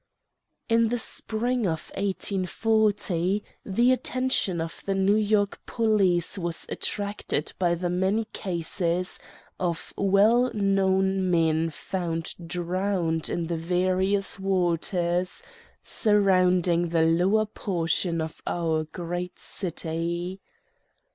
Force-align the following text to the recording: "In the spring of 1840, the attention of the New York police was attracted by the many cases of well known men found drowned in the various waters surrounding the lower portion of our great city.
"In 0.67 0.87
the 0.87 0.97
spring 0.97 1.67
of 1.67 1.91
1840, 1.95 3.43
the 3.63 3.91
attention 3.91 4.59
of 4.59 4.81
the 4.83 4.95
New 4.95 5.13
York 5.15 5.61
police 5.67 6.39
was 6.39 6.65
attracted 6.69 7.53
by 7.59 7.75
the 7.75 7.91
many 7.91 8.25
cases 8.33 9.19
of 9.59 9.93
well 9.95 10.49
known 10.55 11.29
men 11.29 11.69
found 11.69 12.33
drowned 12.47 13.29
in 13.29 13.45
the 13.45 13.57
various 13.57 14.39
waters 14.39 15.43
surrounding 15.83 16.89
the 16.89 17.03
lower 17.03 17.45
portion 17.45 18.21
of 18.21 18.41
our 18.47 18.85
great 18.85 19.37
city. 19.37 20.41